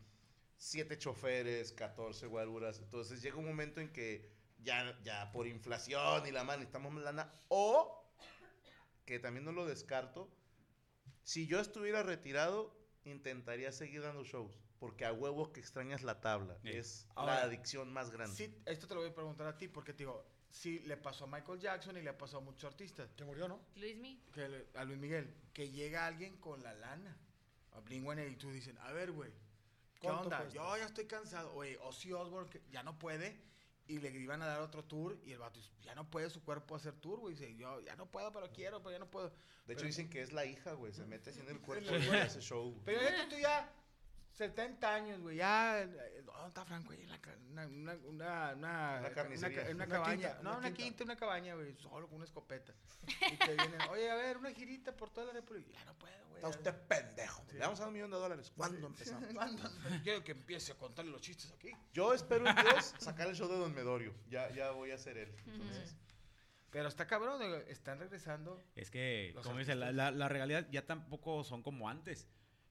[0.57, 4.31] siete choferes, 14 guaruras, entonces llega un momento en que
[4.63, 8.03] ya, ya por inflación y la mano necesitamos más lana, o,
[9.05, 10.31] que también no lo descarto,
[11.25, 16.57] si yo estuviera retirado, intentaría seguir dando shows, porque a huevo que extrañas la tabla,
[16.63, 16.71] Sí.
[16.71, 18.37] es Ahora, la adicción más grande.
[18.37, 21.25] Sí, esto te lo voy a preguntar a ti, porque te digo, sí le pasó
[21.25, 23.11] a Michael Jackson y le pasó a muchos artistas.
[23.15, 23.61] Que murió, ¿no?
[23.77, 24.21] Luismi.
[24.33, 27.17] Que le- a Luis Miguel, que llega alguien con la lana.
[27.73, 29.31] A Blink y tú dicen, a ver, güey,
[30.01, 30.39] ¿qué ¿Cuánto onda?
[30.39, 30.55] cuesta?
[30.55, 31.53] Yo ya estoy cansado.
[31.55, 33.39] Oye, Ozzy Osbourne que ya no puede
[33.87, 36.43] y le iban a dar otro tour y el vato dice, ya no puede su
[36.43, 37.35] cuerpo hacer tour, güey.
[37.35, 39.29] Dice, yo ya no puedo, pero quiero, pero ya no puedo.
[39.67, 40.93] De hecho, Pero- dicen que es la hija, güey.
[40.93, 42.21] Se mete así en el cuerpo y güey.
[42.21, 42.81] hace show.
[42.85, 43.71] Pero ya tú ya
[44.37, 45.81] 70 años, güey, ya...
[45.83, 46.93] eh, ¿Dónde está Franco?
[46.93, 47.19] Ahí en la
[47.51, 49.65] una, una, una, una, Una carnicería.
[49.65, 50.29] ca- una Una cabaña.
[50.29, 50.83] quinta, no, una quinta.
[50.83, 52.75] quinta, una cabaña, güey, solo con una escopeta.
[53.33, 55.71] Y te vienen, oye, a ver, una girita por toda la República.
[55.73, 56.37] Ya no puedo, güey.
[56.37, 57.43] Está usted pendejo.
[57.49, 57.55] Sí.
[57.55, 58.53] Le vamos a dar un millón de dólares.
[58.55, 59.29] ¿Cuándo empezamos?
[59.35, 59.63] ¿Cuándo?
[60.03, 61.73] Quiero que empiece a contarle los chistes aquí.
[61.95, 64.13] Yo espero en Dios sacar el show de Don Medorio.
[64.29, 65.35] Ya, ya voy a ser él.
[65.47, 65.97] Entonces,
[66.71, 68.63] Pero está cabrón, güey, están regresando.
[68.75, 72.29] Es que, como dice, la, la, la realidad ya tampoco son como antes.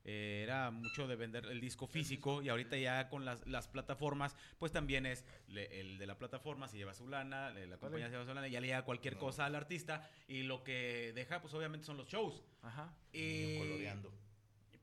[0.08, 4.36] Eh, era mucho de vender el disco físico y ahorita ya con las, las plataformas,
[4.60, 8.06] pues también es le- el de la plataforma se lleva su lana, le- la compañía
[8.08, 11.12] se lleva su lana, y ya le llega cualquier cosa al artista y lo que
[11.16, 12.44] deja, pues obviamente son los shows.
[12.62, 12.94] Ajá.
[13.12, 14.14] Y, coloreando.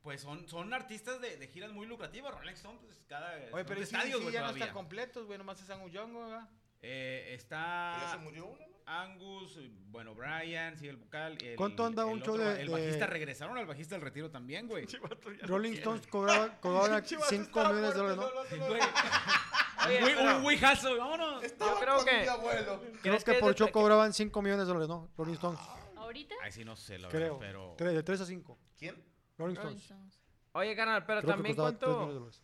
[0.03, 2.35] Pues son, son artistas de, de giras muy lucrativas.
[2.35, 3.37] Rolling Stone, pues cada.
[3.37, 3.95] Oye, son pero sí,
[4.27, 6.49] sí, ya no están completos, güey, nomás es Young, güey, ¿verdad?
[6.83, 8.59] Eh, ¿Ya está se murió uno?
[8.59, 8.73] no?
[8.85, 9.59] Angus,
[9.91, 11.39] bueno, Brian, sí, el vocal.
[11.41, 14.03] el- ¿Cuánto anda el un show otro, de- El de- bajista, regresaron al bajista del
[14.03, 14.87] retiro también, güey.
[15.43, 18.67] Rolling Stones cobraba, cobraba 5 millones de dólares, ¿no?
[18.67, 18.81] Güey,
[20.37, 21.43] un güijazo, vámonos.
[21.43, 22.23] Yo creo que.
[22.23, 25.09] Creo ¿crees que por show cobraban 5 millones de dólares, ¿no?
[25.17, 25.61] Rolling Stones.
[25.97, 26.35] ¿Ahorita?
[26.43, 27.39] Ay, sí, no sé, la Creo.
[27.39, 27.75] verdad, pero.
[27.79, 28.59] Tres- de 3 a 5.
[28.77, 28.97] ¿Quién?
[29.39, 29.83] Rolling Rolling Stones.
[29.85, 30.21] Stones.
[30.55, 32.43] Oye, carnal, pero Creo también costaba 3 millones de cuánto, dólares.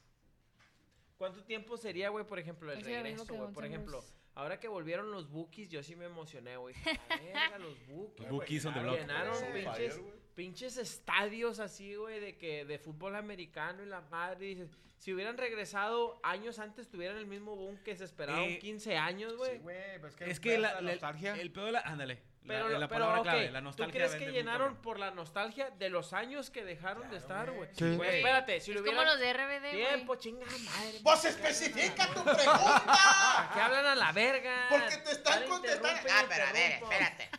[1.18, 3.53] cuánto tiempo sería, güey, por ejemplo, el regreso, güey.
[3.53, 4.01] Por ejemplo.
[4.38, 6.74] Ahora que volvieron los Bookies, yo sí me emocioné, güey.
[7.09, 8.20] Verga, los Bookies.
[8.20, 8.96] Los Bookies on the block.
[8.98, 14.01] Llenaron On pinches, fire, pinches estadios así, güey, de que de fútbol americano y la
[14.03, 14.46] madre.
[14.46, 18.96] Dices, si hubieran regresado años antes, tuvieran el mismo boom que se esperaron Eh, 15
[18.96, 19.53] años, güey.
[19.57, 21.35] Sí, güey, pues que Es que la, la- nostalgia.
[21.35, 21.81] el pedo de la.
[21.81, 22.22] Ándale.
[22.49, 23.93] Pero, la, pero, palabra ok, clave, la ¿tú nostalgia.
[23.95, 27.69] crees que llenaron por la nostalgia de los años que dejaron de estar, güey?
[27.77, 27.95] Sí.
[27.97, 29.19] Güey, espérate, si Es lo como hubieran...
[29.19, 30.19] los de RBD, Tiempo, güey.
[30.21, 31.01] chingada madre.
[31.03, 33.51] ¡Pues especifica tu pregunta!
[33.55, 34.67] Que hablan a la verga.
[34.71, 36.01] Porque te están contestando.
[36.11, 37.31] Ah, pero a ver, espérate.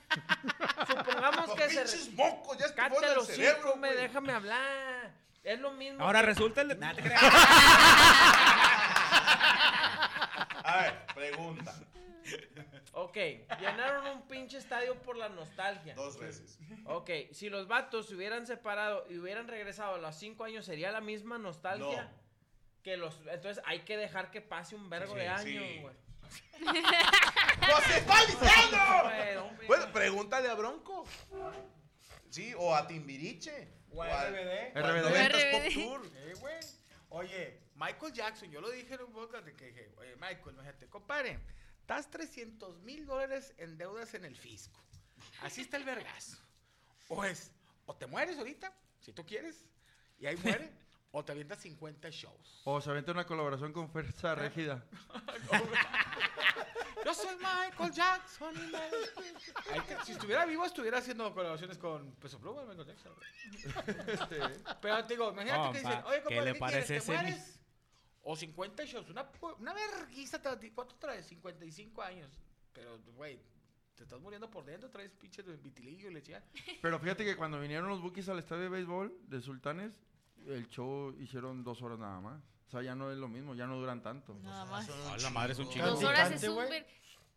[0.88, 1.76] Supongamos que se...
[1.82, 4.02] pinches mocos, ya Cállate estuvo en el los cerebro, cinco, me güey.
[4.02, 5.12] déjame hablar.
[5.43, 6.04] Es lo mismo.
[6.04, 6.80] Ahora que- resulta el.
[6.80, 7.22] Nah, te creas.
[10.63, 11.74] A ver, pregunta.
[12.94, 13.15] Ok,
[13.60, 15.94] llenaron un pinche estadio por la nostalgia.
[15.96, 16.58] Dos veces.
[16.86, 20.92] Ok, si los vatos se hubieran separado y hubieran regresado a los cinco años, ¿sería
[20.92, 22.04] la misma nostalgia?
[22.04, 22.20] No.
[22.84, 25.58] Que los, entonces hay que dejar que pase un vergo Sí, de sí.
[25.58, 25.96] años, güey.
[27.60, 28.78] ¡Pues está diciendo!
[29.56, 29.68] Güey.
[29.68, 31.06] Bueno, pregúntale a Bronco.
[32.30, 33.68] Sí, o a Timbiriche.
[33.92, 34.76] O a RBD.
[34.76, 35.06] RBD.
[35.06, 35.52] 90s RBD.
[35.52, 36.12] Pop Tour.
[36.15, 36.56] Eh, güey.
[37.10, 40.88] Oye, Michael Jackson, yo lo dije en un podcast de que dije, oye, Michael, imagínate,
[40.88, 41.39] compadre,
[41.89, 44.80] estás 300 mil dólares en deudas en el fisco.
[45.41, 46.38] Así está el vergazo.
[47.08, 47.52] O es,
[47.88, 49.65] o te mueres ahorita, si tú quieres,
[50.19, 50.69] y ahí muere,
[51.12, 52.62] o te avientas 50 shows.
[52.63, 54.86] O se avienta una colaboración con Fuerza Régida.
[57.06, 58.54] Yo soy Michael Jackson.
[58.54, 63.13] y si estuviera vivo, estuviera haciendo colaboraciones con Peso Pluma, Michael Jackson.
[63.15, 64.54] güey.
[64.80, 67.06] Pero te digo, imagínate que dicen, oye, ¿qué compadre, le ¿qué parece quieres?
[67.06, 67.59] ¿Te ese mueres?
[68.32, 71.26] O 50 shows, una, una verguiza, te- ¿cuánto traes?
[71.26, 72.30] 55 años.
[72.74, 73.39] Pero, güey,
[73.96, 76.44] te estás muriendo por dentro, traes pinches de vitiligo y le decía.
[76.84, 79.98] Pero fíjate que cuando vinieron los Bookies al estadio de béisbol de Sultanes,
[80.46, 82.39] el show hicieron dos horas nada más.
[82.68, 84.36] O sea, ya no es lo mismo, ya no duran tanto.
[84.44, 84.88] Nada más.
[84.88, 85.88] Ah, la madre es un chingo.
[85.88, 86.86] Dos horas es ver-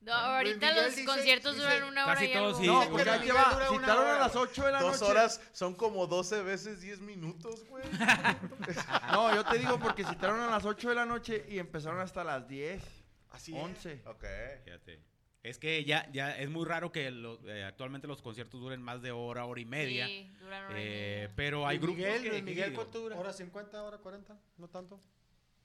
[0.03, 2.61] No, ahorita Miguel los dice- conciertos dice- duran una hora casi y todos algo.
[2.61, 2.67] sí.
[2.67, 3.53] No, porque ahí te Miguel va.
[3.55, 4.45] dura una Citaron a las güey.
[4.45, 5.11] 8 de la Dos noche.
[5.13, 7.85] horas son como 12 veces 10 minutos, güey.
[9.13, 12.25] No, yo te digo porque citaron a las 8 de la noche y empezaron hasta
[12.25, 12.83] las 10,
[13.31, 13.63] Así es.
[13.63, 14.03] 11.
[14.07, 14.25] ok.
[14.65, 15.01] Fíjate.
[15.43, 19.03] Es que ya, ya es muy raro que lo- eh, actualmente los conciertos duren más
[19.03, 20.07] de hora, hora y media.
[20.07, 21.33] Sí, duran hora y Eh, media.
[21.35, 23.17] pero hay Y grupos Miguel, que, Miguel, ¿cuánto dura?
[23.17, 25.01] Hora 50, hora 40, no tanto.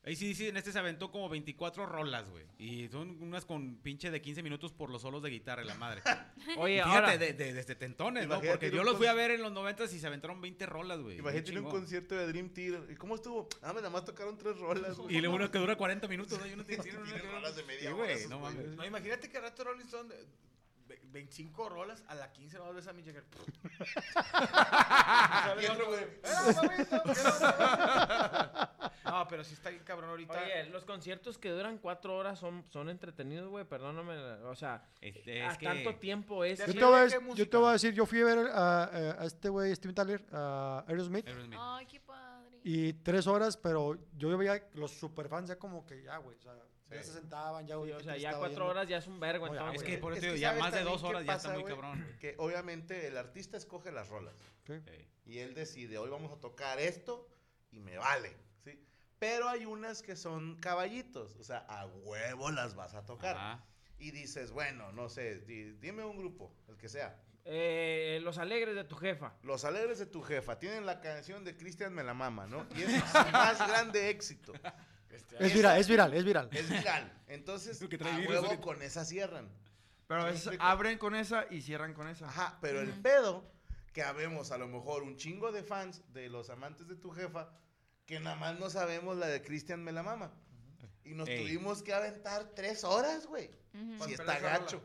[0.07, 2.45] Ahí sí, sí, en este se aventó como 24 rolas, güey.
[2.57, 6.01] Y son unas con pinche de 15 minutos por los solos de guitarra, la madre.
[6.57, 8.39] Oye, Fíjate, ahora, de, de- desde tentones, ¿no?
[8.39, 11.17] Porque yo los fui a ver en los 90 y se aventaron 20 rolas, güey.
[11.17, 12.89] Imagínate un concierto de Dream Theater.
[12.89, 13.49] ¿Y cómo estuvo?
[13.61, 15.13] Ah, me nada más tocaron tres rolas, güey.
[15.13, 16.47] Y luego uno que dura 40 minutos, ¿no?
[16.47, 18.65] Y uno tiene, tiene rolas de media Sí, hora no mames.
[18.77, 20.13] No, imagínate que rato Rolling Stone,
[20.87, 23.23] 25 rolas, a la 15 no ves a Mick Jagger.
[25.61, 26.03] Y otro, güey.
[26.03, 27.31] ¡Eh, mamito, quiero-
[29.05, 30.33] No, pero sí está bien cabrón ahorita.
[30.41, 34.15] oye, los conciertos que duran cuatro horas son, son entretenidos, güey, perdóname.
[34.45, 36.59] O sea, Este, a que- tanto tiempo es...
[36.59, 38.39] Yo te, voy a, ¿qué dec- yo te voy a decir, yo fui a ver
[38.51, 41.59] a, a- a este güey, Steven Tyler, a Aerosmith, Aerosmith.
[41.61, 42.59] Ay, qué padre.
[42.63, 46.53] y tres horas, pero yo veía los superfans ya como que ya, güey, o sea,
[46.89, 47.07] ya Sí.
[47.09, 48.65] se sentaban, ya, Sí, o sea, ya cuatro yendo.
[48.67, 49.81] horas ya es un vergo, Oye, entonces.
[49.81, 51.53] Es que por Es eso que ya ¿sabes más de dos horas ya está pasa,
[51.53, 51.75] muy güey?
[51.75, 52.15] cabrón.
[52.19, 54.35] Que obviamente el artista escoge las rolas.
[54.65, 54.73] Sí.
[55.25, 57.27] Y él decide, hoy vamos a tocar esto
[57.71, 58.81] y me vale, ¿sí?
[59.19, 63.35] Pero hay unas que son caballitos, o sea, a huevo las vas a tocar.
[63.35, 63.65] Ajá.
[63.99, 67.19] Y dices, bueno, no sé, di- dime un grupo, el que sea.
[67.49, 69.33] Eh, los alegres de tu jefa.
[69.41, 72.67] Los Alegres de tu jefa tienen la canción de Cristian Me la mama, ¿no?
[72.75, 74.53] Y es su más grande éxito.
[75.17, 76.49] Este, Es viral, es viral, es viral.
[76.51, 77.21] Es viral.
[77.27, 78.63] Entonces, Lo que trae a virus huevo ahorita.
[78.63, 79.49] con esa cierran.
[80.07, 80.63] Pero a ¿Sí me veces explico?
[80.63, 82.27] abren con esa y cierran con esa.
[82.27, 83.43] Ajá, pero el pedo
[83.93, 87.49] que habemos a lo mejor un chingo de fans de los amantes de tu jefa
[88.05, 90.31] que nada más no sabemos la de Cristian Me la mama.
[91.03, 91.41] Y nos Ey.
[91.41, 93.49] tuvimos que aventar tres horas, güey.
[94.05, 94.81] Si está gacho.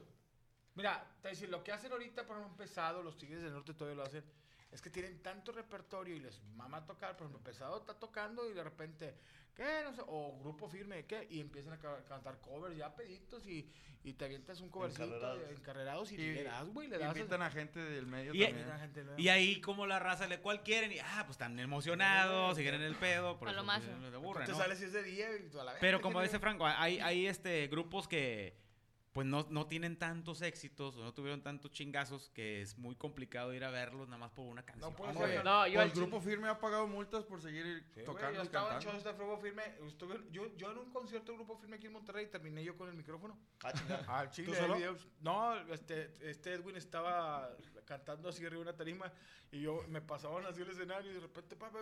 [0.75, 3.97] Mira, te decir, lo que hacen ahorita, por ejemplo, pesado, los Tigres del Norte todavía
[4.03, 4.25] lo hacen,
[4.73, 8.55] es que tienen tanto repertorio y les mama tocar, por ejemplo, pesado está tocando y
[8.55, 9.15] de repente,
[9.55, 9.83] ¿qué?
[9.85, 11.27] No sé, o grupo firme, ¿qué?
[11.31, 13.71] Y empiezan a ca- cantar covers ya peditos y,
[14.03, 15.41] y te avientas un covercito Encarrerados.
[15.49, 17.15] de- encarrerados y, Y- le das, güey, le das.
[17.15, 18.67] Invitan a gente del medio Y- también.
[19.19, 22.83] Y ahí como la raza le cuál quieren y ah, pues están emocionados, siguen en
[22.83, 23.61] el pedo, por eso
[24.47, 24.59] te ¿no?
[24.59, 25.81] sales es de día y a la vez.
[25.83, 28.57] Pero como dice Franco, hay, hay este grupos que
[29.12, 33.53] pues no, no tienen tantos éxitos o no tuvieron tantos chingazos que es muy complicado
[33.53, 34.94] ir a verlos nada más por una canción.
[34.94, 35.31] puedes güey.
[35.33, 38.46] ver- No, yo el grupo firme ha pagado multas por seguir Sí, tocando yo y
[38.46, 38.92] estaba en cantando.
[39.01, 41.92] shows de Grupo Firme, estuve- yo, yo en un concierto de Grupo Firme aquí en
[41.92, 43.38] Monterrey terminé yo con el micrófono.
[43.62, 44.05] Ah, chingada.
[44.18, 44.57] Al chile.
[45.20, 49.12] No, este, este Edwin estaba cantando así arriba de una tarima
[49.51, 51.81] y yo me pasaban así el escenario y de repente, papá,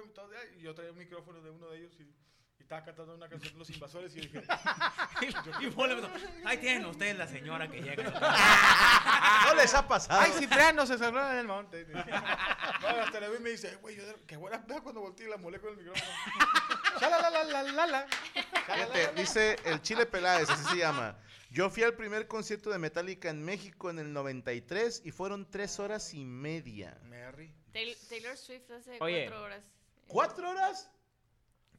[0.58, 2.12] y yo traía un micrófono de uno de ellos y,
[2.61, 4.42] y estaba cantando una canción de Los Invasores y dije,
[5.23, 6.11] y empezó,
[6.44, 8.03] ahí tienen ustedes la señora que llega.
[9.46, 10.20] No les ha pasado.
[10.20, 11.87] ¡ay, Cipriano se cerró en el monte!
[11.90, 11.99] no,
[13.03, 15.38] hasta el Edwin me dice, güey, yo de- qué buena peda cuando volteé y la
[15.38, 16.11] molé con el micrófono.
[17.01, 18.07] ¡Shalalalalala!
[18.66, 21.16] Fíjate, dice el Chile Peláez, así se llama.
[21.51, 25.81] Yo fui al primer concierto de Metallica en México en el 93 y fueron tres
[25.81, 26.99] horas y media.
[27.05, 27.55] Mary.
[27.73, 29.25] Taylor, Taylor Swift hace Oye.
[29.25, 29.64] cuatro horas.
[30.07, 30.90] ¿Cuatro horas?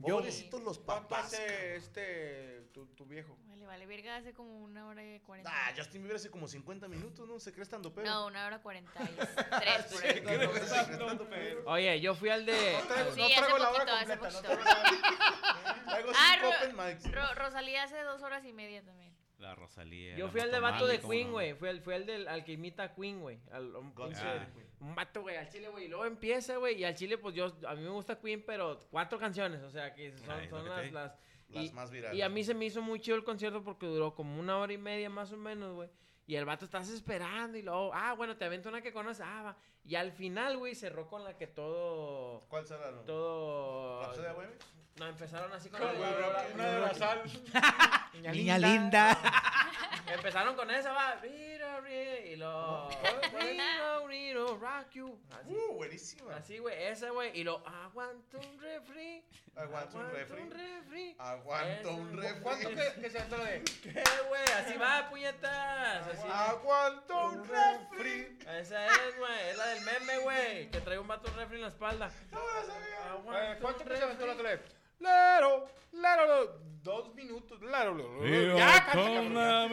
[0.08, 1.26] Yo- Pobrecitos los ¿Cuánto papás.
[1.34, 3.38] hace este, tu, tu viejo?
[3.48, 5.52] Vale, vale, verga, hace como una hora y cuarenta.
[5.54, 7.40] Ah, Justin Bieber hace como 50 minutos, ¿no?
[7.40, 8.08] Se cree estando pero.
[8.10, 9.08] No, una hora cuarenta y
[9.62, 11.62] tres por ahí.
[11.66, 12.74] Oye, yo fui al de...
[12.82, 14.42] No traigo, Sí, no hace traigo la poquito, hora hace completa.
[14.42, 14.64] No poquito.
[14.64, 17.12] traigo la- Traigo Ah, Ro- open mics.
[17.12, 19.12] Ro- Rosalía hace dos horas y media también.
[19.42, 20.16] La Rosalía.
[20.16, 21.34] Yo la fui al de vato de ¿cómo Queen, no?
[21.34, 21.54] güey.
[21.56, 23.40] Fui al, fui al del al que imita a Queen, güey.
[23.52, 24.48] Un, save
[24.80, 25.86] un vato, güey, al chile, güey.
[25.86, 26.80] Y luego empieza, güey.
[26.80, 29.62] Y al chile, pues yo, a mí me gusta Queen, pero cuatro canciones.
[29.64, 31.12] O sea, que son, Ay, son que te las,
[31.50, 32.18] las, y, más virales.
[32.18, 34.74] Y a mí se me hizo muy chido el concierto porque duró como una hora
[34.74, 35.90] y media más o menos, güey.
[36.28, 39.42] Y el vato estás esperando y luego, ah, bueno, te avento una que conoces, ah,
[39.44, 39.58] va.
[39.84, 42.92] Y al final, güey, cerró con la que todo, ¿Cuál será?
[42.92, 43.02] no?
[43.02, 44.04] todo...
[44.04, 44.56] ¿Rapsodia Bohemia?
[45.00, 49.18] No, empezaron así con Con la de- la- una de la Niña linda.
[50.08, 51.16] Empezaron con esa, va.
[51.22, 52.90] Riro, riro, Y lo.
[53.40, 55.20] Riro, riro, rock you.
[55.32, 56.36] Así, Uh, buenísima.
[56.36, 56.84] así, güey.
[56.84, 57.32] Esa, güey.
[57.40, 57.66] Y lo.
[57.66, 59.24] Aguanto un refri.
[59.56, 60.50] Aguanto un refri.
[60.50, 61.16] refri.
[61.18, 62.42] Aguanto un refri.
[62.42, 63.64] ¿Cuánto que, que se entró de?
[63.84, 64.44] ¿Qué, güey?
[64.58, 66.08] Así va, puñetas.
[66.08, 66.28] Así.
[66.30, 68.38] Aguanto un refri.
[68.60, 69.50] Esa es, güey.
[69.50, 70.72] Es la del meme, güey.
[70.72, 72.12] Que trae un vato un refri en la espalda.
[72.34, 74.60] Eh, ¿Cuánto que se aventó la tele?
[75.02, 76.62] Lero, lero, lero.
[76.82, 77.62] Dos minutos.
[77.62, 78.58] Lero, lero, lero.
[78.58, 78.98] Ya, canta.
[79.30, 79.68] No,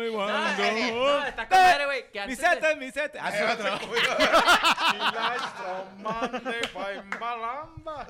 [0.59, 2.11] eh, no, está con madre, güey.
[2.13, 3.19] que antes de- mi seta.
[3.23, 3.79] Ah, Eh, es otro.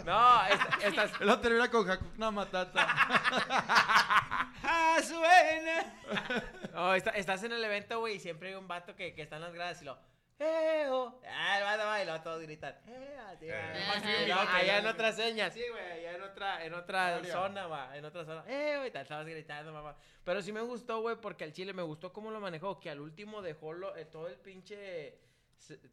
[0.05, 1.21] No, esta- estas.
[1.21, 2.87] Luego termina con Hakuna Matata.
[4.71, 5.95] Ah, suena.
[6.75, 9.37] No, está- estás en el evento, güey, y siempre hay un vato que, que está
[9.37, 9.97] en las gradas y lo.
[10.41, 11.21] ¡Eh, oh!
[11.29, 12.77] Ah, el vato va y luego todos gritan.
[12.87, 13.47] ¡Eh, así.
[14.27, 18.05] Y allá en otra seña, sí, güey, allá en otra, en otra zona, va, en
[18.05, 18.45] otra zona.
[18.47, 18.91] ¡Eh, güey!
[18.93, 19.97] te Estabas gritando, mamá.
[20.25, 23.01] Pero sí me gustó, güey, porque al chile me gustó cómo lo manejó, que al
[23.01, 25.19] último dejó lo- eh, todo el pinche.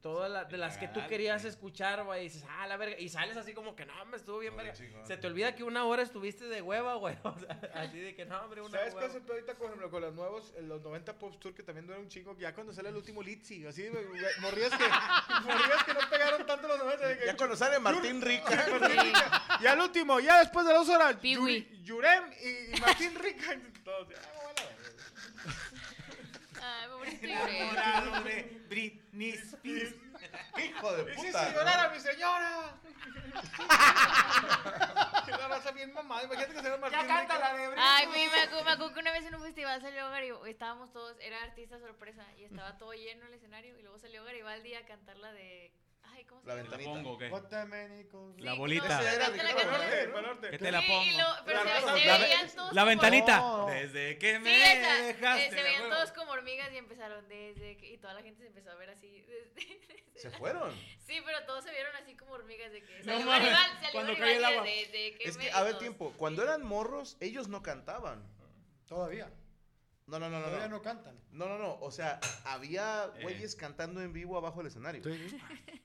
[0.01, 3.09] Todas la- de las que tú querías escuchar, güey, y dices, ah, la verga, y
[3.09, 4.73] sales así como que no, me estuvo bien, verga.
[4.75, 8.25] Se te olvida que una hora estuviste de hueva, güey, o sea, así de que
[8.25, 9.01] no, hombre, una ¿Sabes hueva.
[9.07, 11.63] qué es el pedo ahorita, por ejemplo, con los nuevos, los 90 Pop Tour, que
[11.63, 13.89] también dura un chingo, que ya cuando sale el último Litzy, así,
[14.39, 14.83] morrías que,
[15.43, 17.07] morrías que no pegaron tanto los 90.
[17.07, 18.49] de que- Ya cuando sale Martín Rica.
[18.79, 19.59] Martín Rica.
[19.61, 21.67] Y al último, ya después de dos horas, Piwi.
[21.67, 23.59] Yuri- Yurem y, y Martín Rica.
[23.83, 24.07] Todos,
[27.23, 29.95] Ay, Enamorado de Britney Spears.
[30.57, 31.53] Hijo de puta.
[31.53, 32.79] llorar a mi señora.
[35.25, 36.23] Que la raza bien mamada.
[36.23, 37.53] Imagínate que sea Martín Rica.
[37.53, 40.51] de Ay, güey, me acuerdo, me acuerdo que una vez en un festival salió Garibaldi,
[40.51, 44.75] estábamos todos, era artista sorpresa, y estaba todo lleno el escenario, y luego salió Garibaldi
[44.75, 45.71] a cantar la de,
[46.13, 46.63] ay, ¿cómo se La llama?
[46.63, 46.89] ¿Te la ventanita.
[47.03, 47.29] pongo o qué?
[47.29, 48.41] Botaménicos.
[48.41, 48.87] La bolita.
[48.87, 49.33] no, Ese era la.
[50.49, 51.03] ¿Qué te la pongo?
[51.03, 53.37] y lo- pero La se, La, veían todos la como- ventanita.
[53.39, 53.65] No.
[53.67, 55.49] Desde que Sí, me esa, eh, dejaste.
[55.49, 55.95] se la veían huevo.
[55.95, 58.89] todos como hormigas y empezaron desde que, y toda la gente se empezó a ver
[58.89, 59.21] así.
[59.21, 60.71] desde- Se fueron.
[61.05, 63.91] sí, pero todos se vieron así como hormigas de que No salió mames, Garibaldi, salió
[63.91, 64.63] cuando cae el agua.
[64.63, 66.13] desde que Es que, a ver, tiempo.
[66.17, 68.23] Cuando eran morros, ellos no cantaban.
[68.87, 69.29] Todavía.
[70.07, 70.45] No, no, no, no.
[70.45, 71.19] Todavía No, no cantan.
[71.31, 71.57] no, no.
[71.57, 71.77] no.
[71.81, 75.01] O sea, había güeyes cantando en vivo abajo del escenario.